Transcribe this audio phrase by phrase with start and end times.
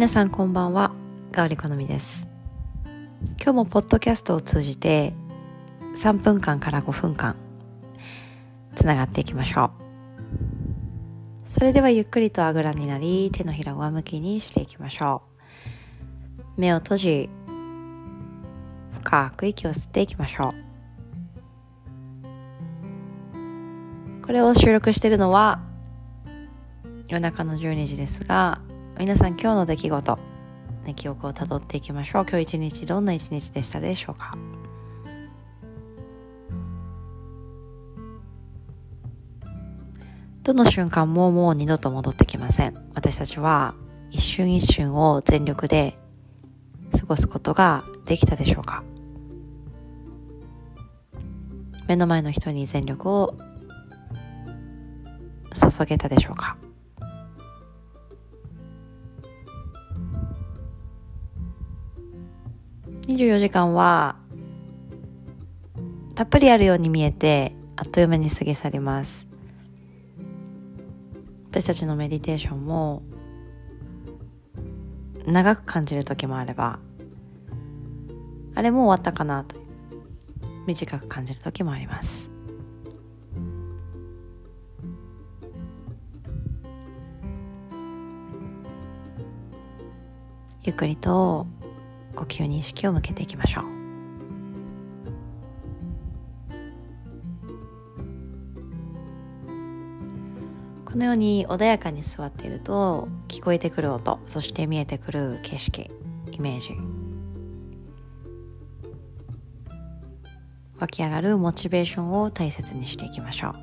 [0.00, 0.92] 皆さんこんばんは。
[1.30, 2.26] ガオリコのみです。
[3.36, 5.12] 今日もポッドキャストを通じて
[5.94, 7.36] 3分間から5分間
[8.74, 9.70] つながっていきましょう。
[11.44, 15.20] それではゆっくりとあぐらになり手のひら上向きにしていきましょ
[16.56, 16.60] う。
[16.62, 17.28] 目を閉じ
[19.02, 20.54] 深く息を吸っていきましょ
[24.22, 24.24] う。
[24.24, 25.60] これを収録しているのは
[27.06, 28.62] 夜中の12時ですが
[29.00, 30.18] 皆さん今日の出来事、
[30.84, 32.26] ね、記憶をたどっていきましょう。
[32.28, 34.36] 今日一日どんな一日でしたでしょうか？
[40.42, 42.74] どの瞬間ももう二度と戻ってきません。
[42.94, 43.74] 私たちは
[44.10, 45.96] 一瞬一瞬を全力で
[46.92, 48.84] 過ごすことができたでしょうか？
[51.88, 53.34] 目の前の人に全力を
[55.54, 56.58] 注げたでしょうか？
[63.10, 64.14] 24時間は
[66.14, 69.26] たっぷりあるように見えてあっという間に過ぎ去ります。
[71.50, 73.02] 私たちのメディテーションも
[75.26, 76.78] 長く感じる時もあれば
[78.54, 79.56] あれもう終わったかなと
[80.68, 82.30] 短く感じる時もあります。
[90.62, 91.48] ゆっくりと
[92.14, 93.80] 呼吸に意識を向けていきましょう。
[100.90, 105.88] このように穏やかに座っていると聞こえてくる音そして見えてくる景色
[106.32, 106.74] イメージ
[110.80, 113.54] 湧き上がるモチベーションを大切にしていきましょう。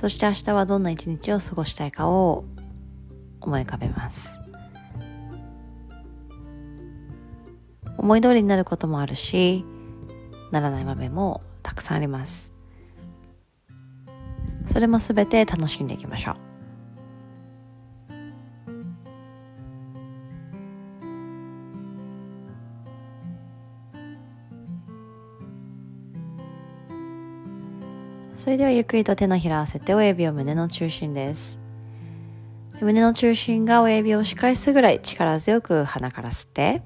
[0.00, 2.44] そして明日はどんな一日を過ごしたいかを
[3.40, 4.40] 思い浮かべます。
[7.96, 9.64] 思い通りになることもあるし
[10.50, 12.52] ならない場面もたくさんあります。
[14.66, 16.50] それもすべて楽しんでいきましょう。
[28.36, 31.60] それではゆっくりと手のひら合わせて親指を胸の中心です。
[32.80, 36.82] 胸の中心が親指を押し返すぐらい力強く鼻から吸って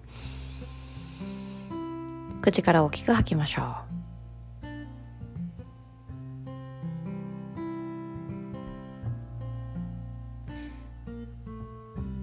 [2.43, 3.95] 口から大きく吐きましょう。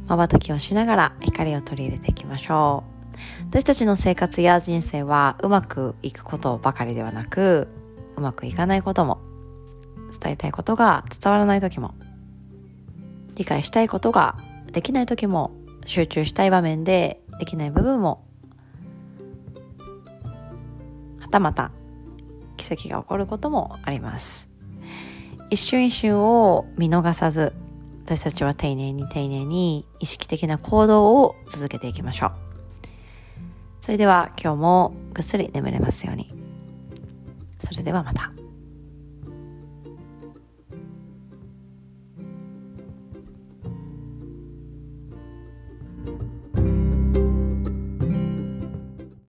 [0.08, 2.84] 瞬きをしながら光を取り入れていきましょ
[3.16, 3.18] う。
[3.50, 7.70] 私たちの生活や人生はうまくいくことばかりではなく
[8.18, 9.22] うまくいかないことも
[10.22, 11.96] 伝えたいことが伝わらない時も
[13.36, 14.38] 理解したいことが
[14.72, 15.52] できない時も
[15.86, 18.26] 集中したい場面でできない部分も
[21.20, 21.72] はたまた
[22.58, 24.48] 奇跡が起こることもあります。
[25.50, 27.54] 一瞬一瞬を見逃さず
[28.06, 32.32] 私たちは丁寧に丁寧に意識的な行動を続けていきましょう。
[33.82, 36.34] それでは今日もぐっすり眠れますように。
[37.60, 38.32] それではまた。